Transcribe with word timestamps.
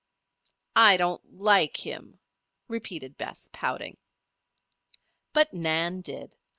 "I 0.75 0.97
don't 0.97 1.23
like 1.31 1.77
him," 1.85 2.17
repeated 2.67 3.17
Bess, 3.19 3.51
pouting. 3.53 3.97
But 5.31 5.53
Nan 5.53 6.01
did. 6.01 6.37